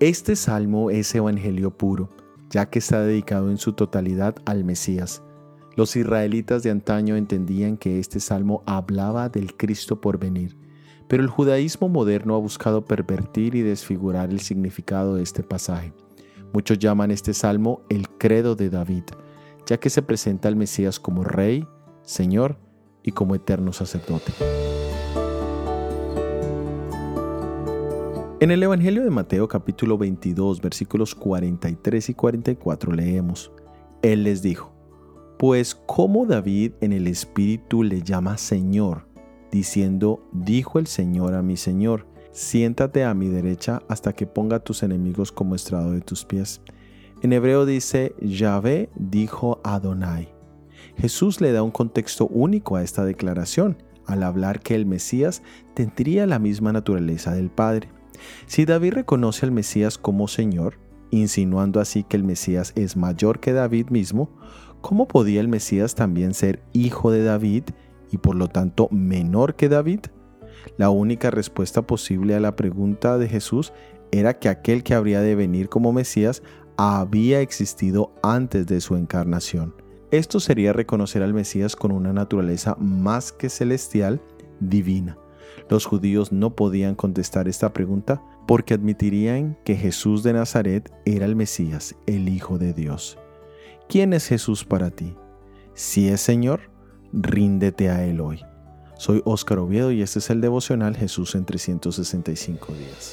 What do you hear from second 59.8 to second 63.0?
como Señor, insinuando así que el Mesías es